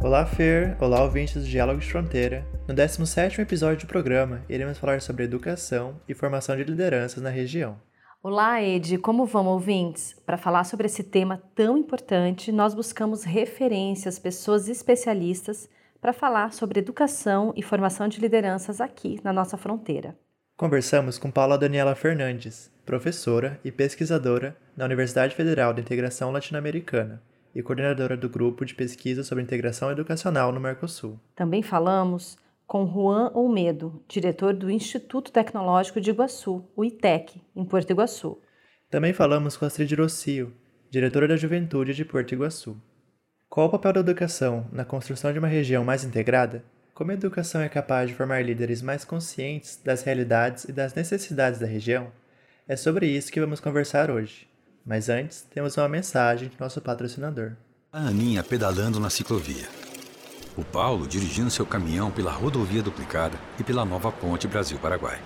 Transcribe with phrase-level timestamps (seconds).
[0.00, 0.76] Olá, Fer!
[0.80, 2.46] Olá, ouvintes do Diálogo de Fronteira!
[2.68, 7.76] No 17º episódio do programa, iremos falar sobre educação e formação de lideranças na região.
[8.22, 8.96] Olá, Ed!
[8.98, 10.14] Como vão, ouvintes?
[10.24, 15.68] Para falar sobre esse tema tão importante, nós buscamos referências, pessoas especialistas
[16.00, 20.16] para falar sobre educação e formação de lideranças aqui na nossa fronteira.
[20.56, 27.20] Conversamos com Paula Daniela Fernandes, professora e pesquisadora na Universidade Federal da Integração Latino-Americana
[27.58, 31.18] e coordenadora do grupo de pesquisa sobre integração educacional no Mercosul.
[31.34, 37.90] Também falamos com Juan Olmedo, diretor do Instituto Tecnológico de Iguaçu, o ITEC, em Porto
[37.90, 38.40] Iguaçu.
[38.88, 40.52] Também falamos com Astrid Rocio,
[40.88, 42.80] diretora da Juventude de Porto Iguaçu.
[43.48, 46.62] Qual o papel da educação na construção de uma região mais integrada?
[46.94, 51.58] Como a educação é capaz de formar líderes mais conscientes das realidades e das necessidades
[51.58, 52.12] da região?
[52.68, 54.46] É sobre isso que vamos conversar hoje.
[54.84, 57.52] Mas antes, temos uma mensagem de nosso patrocinador.
[57.92, 59.68] A Aninha pedalando na ciclovia.
[60.56, 65.20] O Paulo dirigindo seu caminhão pela rodovia duplicada e pela nova ponte Brasil-Paraguai.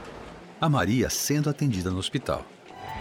[0.60, 2.44] A Maria sendo atendida no hospital.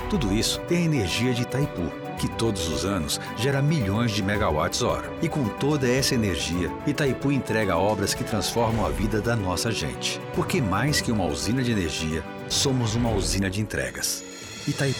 [0.10, 5.12] Tudo isso tem a energia de Itaipu, que todos os anos gera milhões de megawatts-hora.
[5.22, 10.20] E com toda essa energia, Itaipu entrega obras que transformam a vida da nossa gente.
[10.34, 14.24] Porque mais que uma usina de energia, somos uma usina de entregas.
[14.68, 15.00] Itaipu.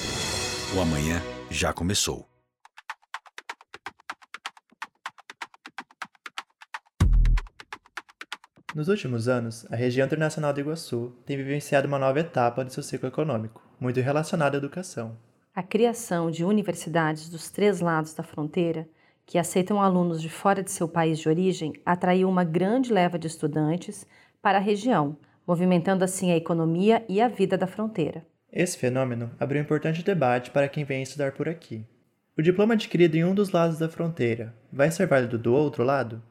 [0.76, 1.22] O amanhã
[1.52, 2.28] já começou.
[8.74, 12.82] Nos últimos anos, a região internacional do Iguaçu tem vivenciado uma nova etapa de seu
[12.82, 15.18] ciclo econômico, muito relacionada à educação.
[15.54, 18.88] A criação de universidades dos três lados da fronteira,
[19.26, 23.28] que aceitam alunos de fora de seu país de origem, atraiu uma grande leva de
[23.28, 24.08] estudantes
[24.42, 28.26] para a região, movimentando assim a economia e a vida da fronteira.
[28.52, 31.86] Esse fenômeno abriu um importante debate para quem vem estudar por aqui.
[32.38, 36.22] O diploma adquirido em um dos lados da fronteira vai ser válido do outro lado?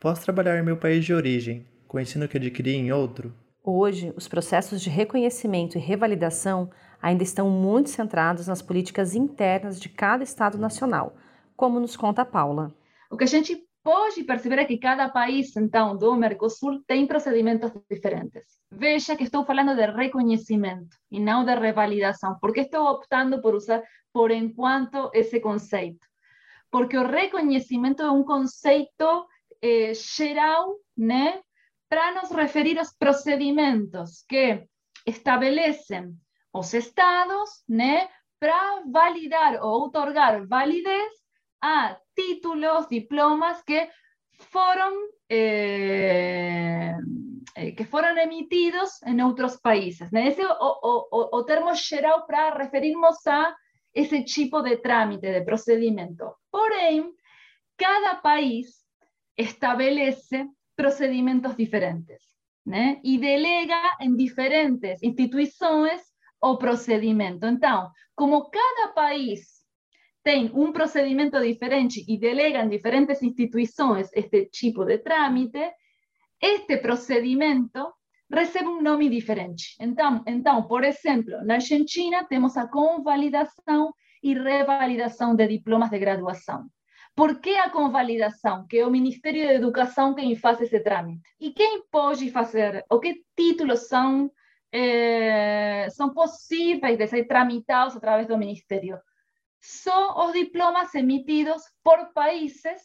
[0.00, 3.34] Posso trabalhar em meu país de origem, com o ensino que adquiri em outro?
[3.62, 6.70] Hoje, os processos de reconhecimento e revalidação
[7.02, 11.14] ainda estão muito centrados nas políticas internas de cada Estado nacional,
[11.54, 12.74] como nos conta a Paula.
[13.10, 18.58] O que a gente pode perceber que cada país, então, do Mercosul tem procedimentos diferentes.
[18.68, 22.36] Veja que estou falando de reconhecimento e não de revalidação.
[22.40, 23.80] Por que estou optando por usar
[24.12, 26.04] por enquanto esse conceito?
[26.68, 29.08] Porque o reconhecimento é um conceito
[29.62, 31.40] eh, geral, né?
[31.88, 34.66] para nos referir aos procedimentos que
[35.06, 36.12] estabelecem
[36.52, 38.08] os estados né,
[38.40, 41.12] para validar ou otorgar validez
[41.60, 43.88] a títulos, diplomas que
[44.50, 44.92] foram,
[45.30, 46.94] eh,
[47.76, 50.10] que foram emitidos em outros países.
[50.60, 51.72] O, o, o termo
[52.26, 53.54] para referirmos a
[53.94, 56.34] esse tipo de trâmite, de procedimento.
[56.50, 57.12] Porém,
[57.76, 58.84] cada país
[59.36, 62.36] estabelece procedimentos diferentes
[63.04, 66.02] e delega em diferentes instituições
[66.42, 67.46] o procedimento.
[67.46, 69.55] Então, como cada país
[70.26, 75.70] tem um procedimento diferente e delega em diferentes instituições este tipo de trâmite,
[76.42, 77.94] este procedimento
[78.28, 79.76] recebe um nome diferente.
[79.80, 86.66] Então, então, por exemplo, na Argentina temos a convalidação e revalidação de diplomas de graduação.
[87.14, 88.66] Por que a convalidação?
[88.66, 91.22] Que é o Ministério da Educação quem faz esse trâmite.
[91.38, 92.84] E quem pode fazer?
[92.90, 94.28] O que títulos são,
[94.72, 98.98] é, são possíveis de ser tramitados através do Ministério?
[99.68, 102.82] São os diplomas emitidos por países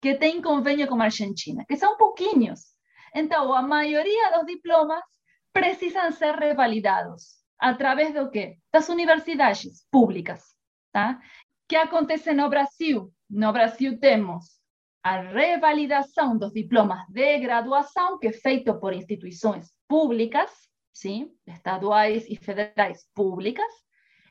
[0.00, 2.60] que têm convênio com a Argentina, que são pouquinhos.
[3.14, 5.04] Então, a maioria dos diplomas
[5.52, 7.42] precisam ser revalidados.
[7.58, 8.56] Através do quê?
[8.72, 10.42] Das universidades públicas.
[10.92, 11.20] Tá?
[11.68, 13.12] que acontece no Brasil?
[13.28, 14.44] No Brasil temos
[15.02, 20.50] a revalidação dos diplomas de graduação, que é feito por instituições públicas,
[20.92, 23.70] sim, estaduais e federais públicas,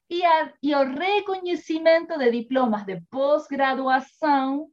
[0.09, 4.67] e, a, e o reconhecimento de diplomas de pós-graduação,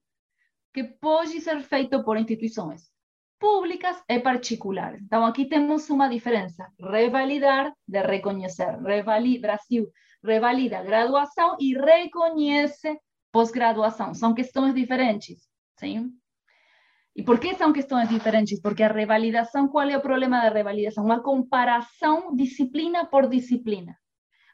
[0.73, 2.91] que pode ser feito por instituições
[3.39, 5.03] públicas e particulares.
[5.03, 8.79] Então, aqui temos uma diferença: revalidar de reconhecer.
[8.83, 9.91] Revali, Brasil
[10.23, 12.99] revalida graduação e reconhece
[13.33, 14.15] pós-graduação.
[14.15, 16.11] São questões diferentes, sim?
[17.15, 18.61] E por que são questões diferentes?
[18.61, 21.05] Porque a revalidação, qual é o problema da revalidação?
[21.05, 23.99] Uma comparação disciplina por disciplina.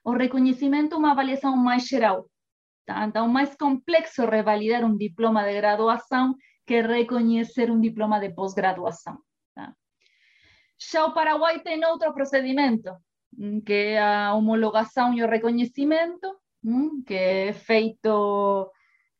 [0.06, 2.30] O reconhecimento é uma avaliação mais geral.
[2.86, 3.04] Tá?
[3.04, 9.18] Então, mais complexo revalidar um diploma de graduação que reconhecer um diploma de pós-graduação.
[9.52, 9.74] Tá?
[10.78, 12.94] Já o Paraguai tem outro procedimento,
[13.66, 16.36] que é a homologação e o reconhecimento,
[17.04, 18.70] que é feito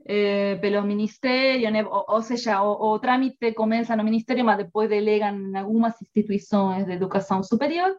[0.04, 5.56] eh, pelo Ministerio, o, sea, o, trámite comienza en el Ministerio, mas después delegan en
[5.56, 7.98] algunas instituciones de educación superior.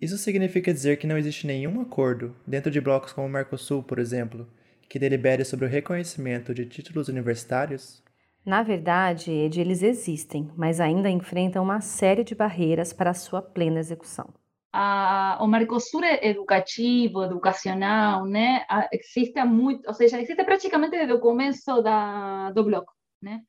[0.00, 3.98] Isso significa dizer que não existe nenhum acordo, dentro de blocos como o Mercosul, por
[3.98, 4.48] exemplo,
[4.88, 8.02] que delibere sobre o reconhecimento de títulos universitários?
[8.44, 13.42] Na verdade, Ed, eles existem, mas ainda enfrentam uma série de barreiras para a sua
[13.42, 14.32] plena execução.
[14.72, 21.82] A, o Mercosul educativo, educacional, né, existe muito, ou seja, existe praticamente desde o começo
[21.82, 23.42] da, do bloco, né?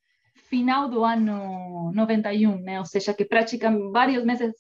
[0.49, 2.79] Final do ano 91, né?
[2.79, 4.51] Ou seja, que praticamente vários meses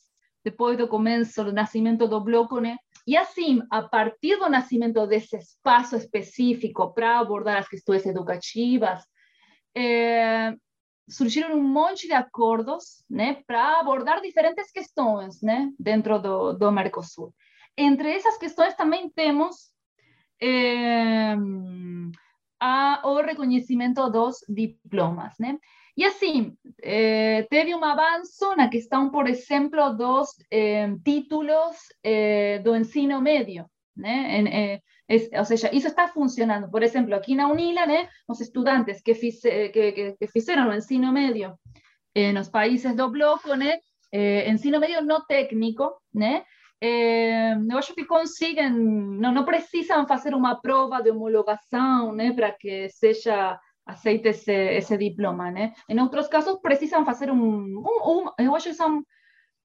[0.43, 2.77] depois do começo do nascimento do bloco, né?
[3.05, 9.03] E assim, a partir do nascimento desse espaço específico para abordar as questões educativas,
[9.75, 10.53] eh,
[11.09, 17.33] surgiram um monte de acordos né, para abordar diferentes questões né, dentro do, do Mercosul.
[17.77, 19.71] Entre essas questões também temos
[20.39, 20.80] eh,
[22.61, 25.33] a, o reconhecimento dos diplomas.
[25.39, 25.57] Né?
[25.97, 33.19] E assim, eh, teve um avanço na questão, por exemplo, dos eh, títulos eh, ensino
[33.21, 33.65] médio.
[33.95, 34.37] Né?
[34.37, 36.69] En, eh, es, o sea, eso está funcionando.
[36.69, 38.09] Por ejemplo, aquí en UNILA, ¿né?
[38.29, 41.59] los estudiantes que, fice, que, que, que fizeram o ensino médio
[42.51, 43.79] países do bloco, né?
[44.11, 46.43] Eh, ensino medio no técnico, né?
[46.83, 52.51] Eh, eu acho que conseguem, não, não precisam fazer uma prova de homologação né, para
[52.51, 55.51] que seja aceite esse, esse diploma.
[55.51, 55.73] Né?
[55.87, 59.03] Em outros casos, precisam fazer um, um, um eu acho que são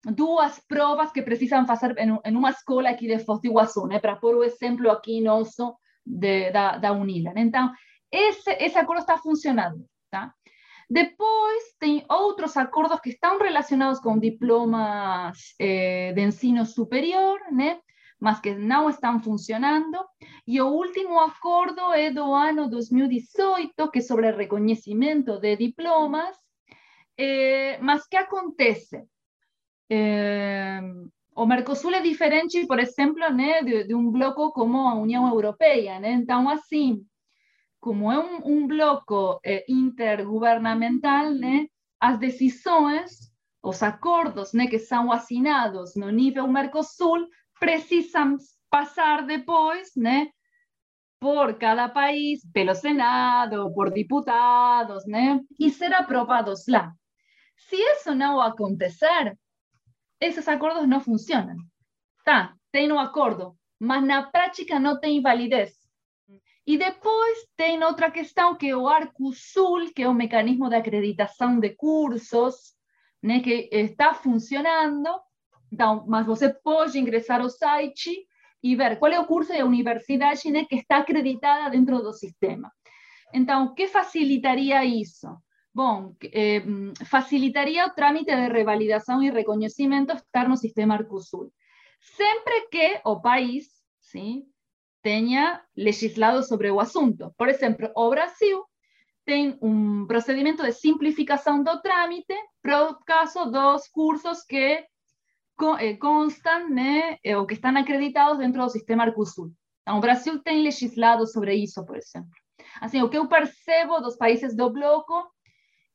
[0.04, 4.00] duas provas que precisam fazer em, em uma escola aqui de Foz do Iguaçu, né,
[4.00, 5.76] para pôr o exemplo aqui nosso
[6.06, 7.34] de, da, da Unila.
[7.34, 7.42] Né?
[7.42, 7.72] Então,
[8.12, 9.86] esse, esse acordo está funcionando.
[10.10, 10.34] Tá?
[10.90, 17.80] Depois, tem outros acordos que estão relacionados com diplomas eh, de ensino superior, né?
[18.20, 19.98] mas que não estão funcionando.
[20.48, 26.36] E o último acordo é do ano 2018, que é sobre reconhecimento de diplomas.
[27.18, 29.04] Eh, mas que acontece?
[29.90, 30.82] Eh,
[31.36, 36.00] o Mercosul é diferente, por exemplo, né, de, de, um bloco como a União Europeia.
[36.00, 36.12] Né?
[36.14, 37.06] Então, assim,
[37.86, 41.68] como é um, um bloco eh, intergovernamental, né,
[42.00, 47.28] as decisões, os acordos que são assinados no nível Mercosul
[47.60, 48.38] precisam
[48.72, 50.30] passar depois né,
[51.20, 56.92] por cada país, pelo Senado, por diputados, né, e ser aprovados lá.
[57.56, 59.38] Se isso não acontecer,
[60.20, 61.58] esses acordos não funcionam.
[62.24, 65.85] Tá, tem um acordo, mas na prática não tem validez.
[66.68, 71.60] E depois tem outra questão que é o Arcosul, que é o mecanismo de acreditação
[71.60, 72.74] de cursos,
[73.22, 75.10] né, que está funcionando.
[75.72, 78.28] Então, mas você pode ingressar ao site
[78.64, 82.12] e ver qual é o curso e a universidade né, que está acreditada dentro do
[82.12, 82.72] sistema.
[83.32, 85.28] Então, o que facilitaria isso?
[85.74, 86.64] Bom, eh,
[87.06, 91.52] facilitaria o trámite de revalidação e reconhecimento estar no sistema Arcosul.
[92.00, 93.68] Sempre que o país
[94.00, 94.46] sim,
[95.06, 97.32] tenha legislado sobre o assunto.
[97.38, 98.66] Por exemplo, o Brasil
[99.24, 104.84] tem um procedimento de simplificação do trâmite para o caso dos cursos que
[105.80, 109.52] eh, constam né, eh, ou que estão acreditados dentro do sistema Arcosul.
[109.84, 112.32] Então, o Brasil tem legislado sobre isso, por exemplo.
[112.82, 115.24] Assim, o que eu percebo dos países do bloco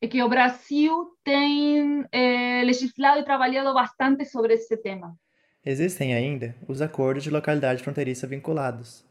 [0.01, 5.17] é que o Brasil tem é, legislado e trabalhado bastante sobre esse tema.
[5.65, 9.05] Existem ainda os acordos de localidade fronteiriça vinculados.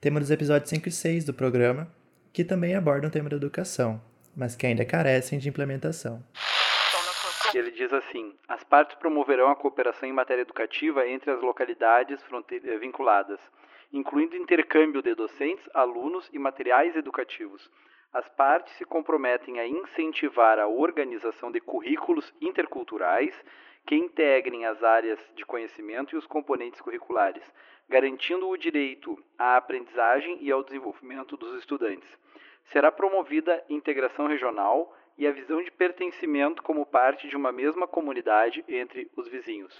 [0.00, 1.92] Temos os episódios 5 e 6 do programa,
[2.32, 4.00] que também abordam o tema da educação,
[4.36, 6.22] mas que ainda carecem de implementação.
[7.52, 12.20] Ele diz assim: as partes promoverão a cooperação em matéria educativa entre as localidades
[12.52, 13.40] eh, vinculadas,
[13.92, 17.68] incluindo intercâmbio de docentes, alunos e materiais educativos
[18.16, 23.34] as partes se comprometem a incentivar a organização de currículos interculturais
[23.86, 27.42] que integrem as áreas de conhecimento e os componentes curriculares,
[27.88, 32.08] garantindo o direito à aprendizagem e ao desenvolvimento dos estudantes.
[32.64, 38.64] Será promovida integração regional e a visão de pertencimento como parte de uma mesma comunidade
[38.68, 39.72] entre os vizinhos.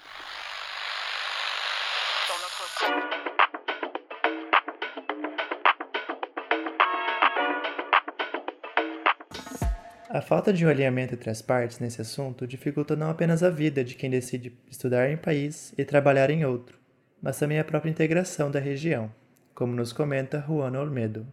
[10.09, 13.83] A falta de um alinhamento entre as partes nesse assunto dificulta não apenas a vida
[13.83, 16.79] de quem decide estudar em um país e trabalhar em outro,
[17.21, 19.13] mas também a própria integração da região,
[19.55, 21.27] como nos comenta Juan Olmedo.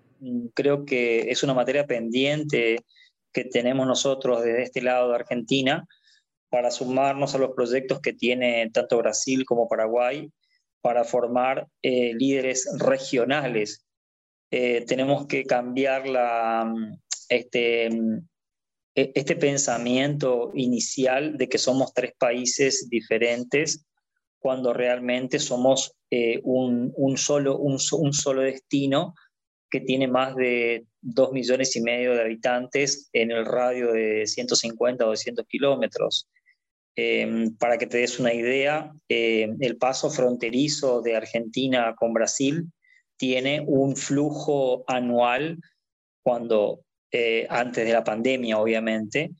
[0.55, 2.77] Creo que es una materia pendiente
[3.31, 5.85] que tenemos nosotros desde este lado de Argentina
[6.49, 10.31] para sumarnos a los proyectos que tiene tanto Brasil como Paraguay
[10.81, 13.85] para formar eh, líderes regionales
[14.55, 16.71] eh, tenemos que cambiar la,
[17.27, 17.89] este,
[18.95, 23.85] este pensamiento inicial de que somos tres países diferentes
[24.39, 29.15] cuando realmente somos eh, un, solo, un, solo destino
[29.71, 35.05] que tiene más de dos millones y medio de habitantes en el radio de 150
[35.05, 36.29] o 200 kilómetros.
[36.95, 42.69] Em, para que te des una idea, em, el paso fronterizo de Argentina con Brasil
[43.17, 45.57] tiene un flujo anual
[46.21, 46.82] cuando
[47.15, 49.32] eh, antes de la pandemia, obviamente,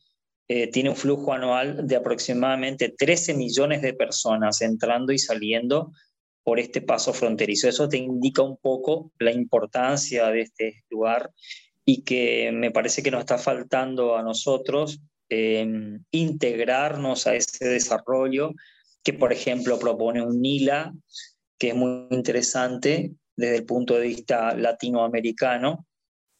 [0.46, 5.90] eh, tiene un flujo anual de aproximadamente 13 millones de personas entrando y saliendo
[6.44, 7.68] por este paso fronterizo.
[7.68, 11.32] Eso te indica un poco la importancia de este lugar
[11.84, 18.52] y que me parece que nos está faltando a nosotros em, integrarnos a ese desarrollo
[19.02, 20.92] que, por ejemplo, propone un NILA,
[21.58, 25.86] que es muy interesante desde el punto de vista latinoamericano,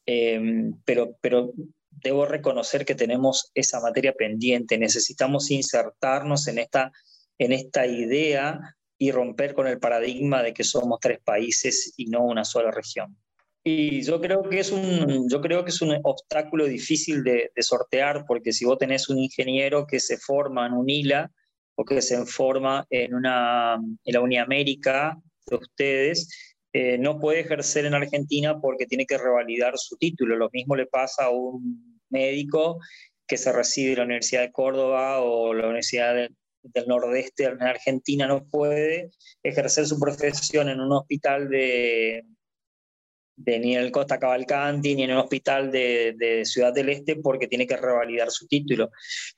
[0.07, 1.53] Em, pero, pero
[1.91, 6.93] debo reconocer que tenemos esa materia pendiente, necesitamos insertarnos en esta,
[7.39, 8.61] en esta idea
[8.99, 13.17] y romper con el paradigma de que somos tres países y no una sola región.
[13.67, 17.63] Y yo creo que es un, yo creo que es un obstáculo difícil de, de
[17.63, 21.33] sortear, porque si vos tenés un ingeniero que se forma en un ILA
[21.77, 27.87] o que se forma en, una, en la Uniamérica de ustedes, eh, no puede ejercer
[27.87, 30.35] en Argentina porque tiene que revalidar su título.
[30.35, 32.81] Lo mismo le pasa a un médico
[33.29, 38.27] que se recibe en la Universidad de Córdoba o la Universidad del Nordeste en Argentina,
[38.27, 39.13] no puede
[39.43, 42.25] ejercer su profesión en un hospital de,
[43.37, 47.47] de ni en el Costa Cavalcanti ni en un hospital de, Ciudad del Este porque
[47.47, 48.91] tiene que revalidar su título.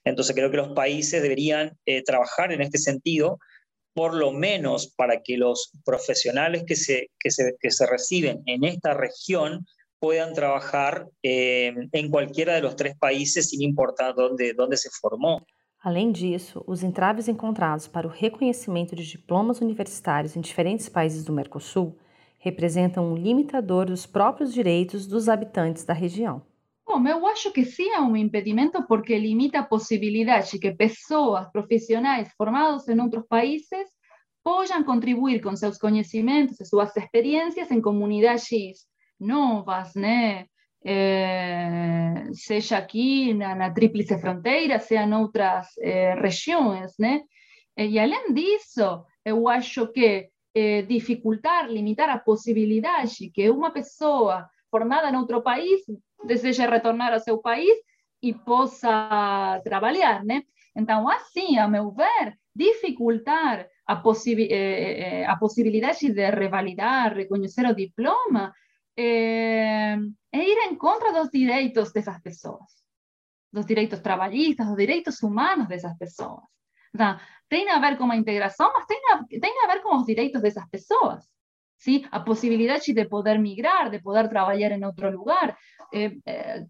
[0.05, 3.39] Entonces creo que los países deberían eh, trabajar en este sentido
[3.97, 8.63] por lo menos para que los profesionales que se, que se, que se reciben en
[8.65, 9.65] esta región
[9.99, 15.41] puedan trabajar eh, em cualquiera de los tres países, sin importar dónde, dónde se formou.
[15.83, 21.33] Além disso, os entraves encontrados para o reconhecimento de diplomas universitários em diferentes países do
[21.33, 21.97] Mercosul
[22.39, 26.43] representam um limitador dos próprios direitos dos habitantes da região.
[26.87, 31.51] Bom, eu acho que sim é um impedimento porque limita a possibilidade de que pessoas
[31.51, 33.91] profissionais formadas em outros países
[34.45, 38.87] possam contribuir com seus conhecimentos e suas experiências em comunidades
[39.19, 40.47] novas, né?
[40.85, 47.23] É, seja aqui na, na Tríplice Fronteira, seja em outras é, regiões, né?
[47.77, 55.11] E além disso, eu acho que é, dificultar, limitar a possibilidade que uma pessoa formada
[55.11, 55.83] em outro país
[56.25, 57.77] deseje retornar ao seu país
[58.23, 60.43] e possa trabalhar, né?
[60.75, 67.75] Então, assim, a meu ver, dificultar a, possi eh, a possibilidade de revalidar, reconhecer o
[67.75, 68.53] diploma,
[68.97, 69.97] eh,
[70.33, 72.71] é ir em contra dos direitos dessas pessoas,
[73.53, 76.45] dos direitos trabalhistas, dos direitos humanos dessas pessoas.
[76.95, 77.19] Então,
[77.49, 80.43] tem a ver com a integração, mas tem a, tem a ver com os direitos
[80.43, 81.25] dessas pessoas.
[81.77, 82.05] ¿Sí?
[82.11, 85.57] a posibilidade de poder migrar, de poder trabalhar em outro lugar.
[85.93, 86.67] Eh, eh,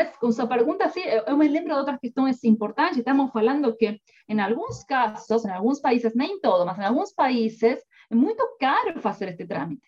[0.00, 2.98] es, con su pregunta, sí, eu me lembro de outras questões importantes.
[2.98, 7.84] Estamos falando que, em alguns casos, em alguns países, nem todo, mas em alguns países,
[8.10, 9.86] é muito caro fazer este trâmite.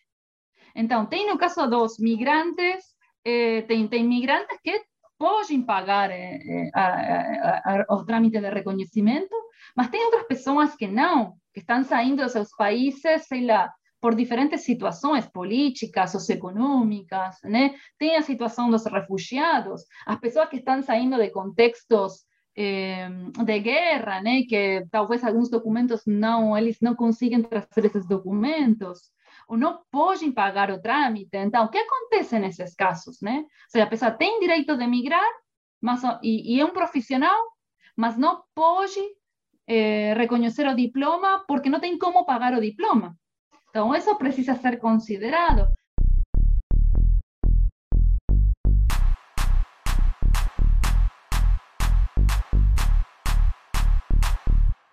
[0.75, 2.85] Então, tem no caso dos migrantes,
[3.25, 4.81] eh, tem, migrantes que
[5.19, 9.35] podem pagar eh, eh a, trâmite de reconhecimento,
[9.75, 14.14] mas tem outras pessoas que não, que estão saindo dos seus países, sei lá, por
[14.14, 17.75] diferentes situações políticas, socioeconômicas, né?
[17.99, 22.25] Tem a situação dos refugiados, as pessoas que estão saindo de contextos
[22.57, 23.09] eh,
[23.45, 24.43] de guerra, né?
[24.49, 29.11] Que talvez alguns documentos não, eles não conseguem trazer esses documentos,
[29.49, 31.37] ou não podem pagar o trâmite.
[31.37, 33.38] Então, o que acontece nesses casos, né?
[33.38, 35.28] Ou seja, a pessoa tem direito de migrar,
[35.81, 37.40] mas, e, e é um profissional,
[37.97, 39.00] mas não pode
[39.67, 43.17] eh, reconhecer o diploma porque não tem como pagar o diploma.
[43.71, 45.69] Então, isso precisa ser considerado.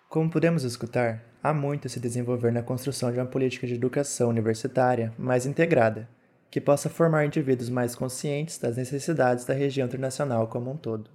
[0.09, 4.29] Como podemos escutar, há muito a se desenvolver na construção de uma política de educação
[4.29, 6.07] universitária mais integrada,
[6.49, 11.09] que possa formar indivíduos mais conscientes das necessidades da região internacional como um todo.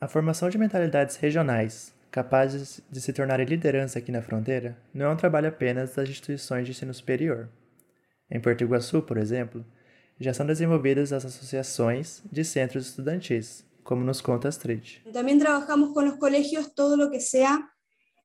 [0.00, 5.10] A formação de mentalidades regionais, capazes de se tornarem liderança aqui na fronteira, não é
[5.10, 7.48] um trabalho apenas das instituições de ensino superior.
[8.30, 9.64] Em Porto Iguaçu, por exemplo,
[10.20, 15.02] já são desenvolvidas as associações de centros estudantis, como nos conta Astrid.
[15.12, 17.68] Também trabalhamos com os colegios todo lo que sea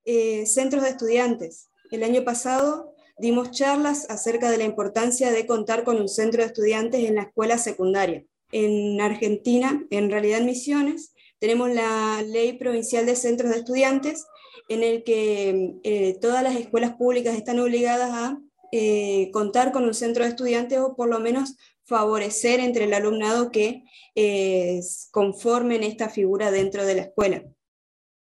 [0.05, 1.69] eh, centros de estudiantes.
[1.91, 6.49] El año pasado dimos charlas acerca de la importancia de contar con un centro de
[6.49, 8.23] estudiantes en la escuela secundaria.
[8.51, 14.25] En Argentina, en realidad en Misiones, tenemos la ley provincial de centros de estudiantes
[14.67, 18.39] en el que eh, todas las escuelas públicas están obligadas a
[18.71, 21.55] eh, contar con un centro de estudiantes o por lo menos
[21.85, 24.79] favorecer entre el alumnado que eh,
[25.11, 27.43] conformen esta figura dentro de la escuela.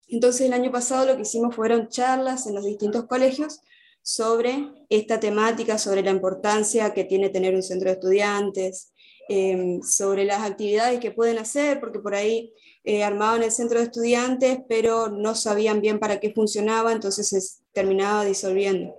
[0.08, 3.62] Entonces el año pasado lo que hicimos fueron charlas en los distintos colegios
[4.04, 8.94] sobre esta temática, sobre la importancia que tiene tener un centro de estudiantes,
[9.30, 12.54] em, sobre las actividades que pueden hacer, porque por ahí
[12.84, 17.40] eh, armaban el centro de estudiantes, pero no sabían bien para qué funcionaba, entonces se
[17.74, 18.96] terminaba disolviendo.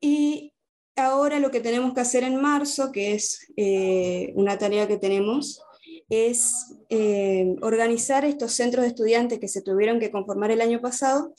[0.00, 0.52] Y
[0.96, 5.60] ahora lo que tenemos que hacer en marzo, que es eh, una tarea que tenemos,
[6.08, 11.34] es eh, organizar estos centros de estudiantes que se tuvieron que conformar el año pasado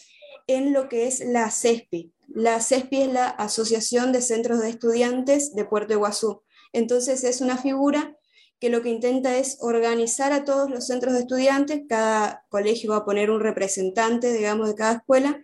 [0.48, 5.54] en lo que es la CESPI, la CESPI es la Asociación de Centros de Estudiantes
[5.54, 6.42] de Puerto Iguazú.
[6.74, 8.18] Entonces es una figura
[8.60, 12.98] que lo que intenta es organizar a todos los centros de estudiantes, cada colegio va
[12.98, 15.44] a poner un representante, digamos, de cada escuela,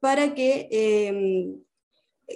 [0.00, 1.64] para que em,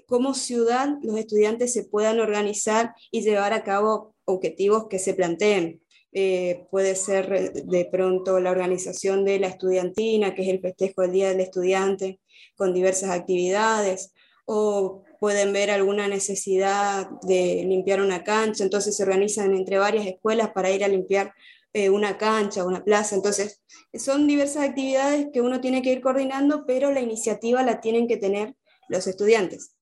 [0.07, 5.83] como ciudad los estudiantes se puedan organizar y llevar a cabo objetivos que se planteen.
[6.13, 11.13] Eh, puede ser de pronto la organización de la estudiantina, que es el festejo del
[11.13, 12.21] Día del Estudiante,
[12.57, 14.13] con diversas actividades,
[14.51, 20.53] o pueden ver alguna necesidad de limpiar una cancha, entonces se organizan entre varias escuelas
[20.55, 21.35] para ir a limpiar
[21.75, 23.63] eh, una cancha, una plaza, entonces
[23.93, 28.17] son diversas actividades que uno tiene que ir coordinando, pero la iniciativa la tienen que
[28.17, 28.55] tener
[28.89, 29.75] los estudiantes.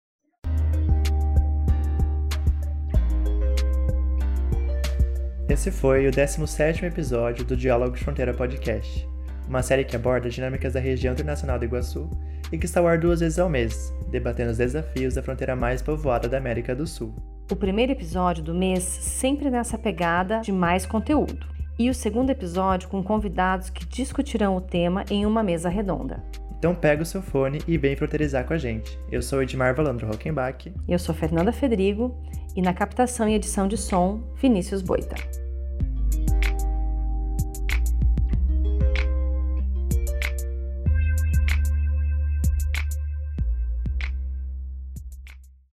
[5.49, 9.07] Esse foi o 17º episódio do Diálogos Fronteira Podcast,
[9.49, 12.09] uma série que aborda dinâmicas da região internacional do Iguaçu
[12.53, 15.83] e que está ao ar duas vezes ao mês, debatendo os desafios da fronteira mais
[15.83, 17.15] povoada da América do Sul.
[17.51, 21.47] O primeiro episódio do mês sempre nessa pegada de mais conteúdo,
[21.79, 26.23] e o segundo episódio com convidados que discutirão o tema em uma mesa redonda.
[26.59, 28.99] Então pega o seu fone e vem fronteirizar com a gente.
[29.13, 30.73] Eu sou Edmar Valandro Rockenbach.
[30.89, 32.17] Eu sou Fernanda Federigo
[32.57, 35.46] e na captação e edição de som, Vinícius Boita.